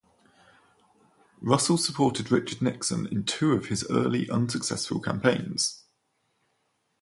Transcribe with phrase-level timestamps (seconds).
[1.43, 5.83] Russell supported Richard Nixon in two of his early, unsuccessful campaigns.